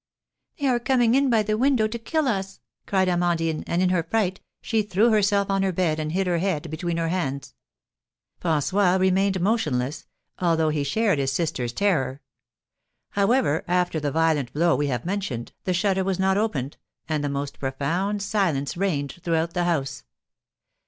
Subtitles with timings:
[0.59, 4.01] "They are coming in by the window to kill us!" cried Amandine, and, in her
[4.01, 7.53] fright, she threw herself on her bed and hid her head between her hands.
[8.41, 10.07] François remained motionless,
[10.39, 12.19] although he shared his sister's terror.
[13.11, 16.77] However, after the violent blow we have mentioned, the shutter was not opened,
[17.07, 20.03] and the most profound silence reigned throughout the house.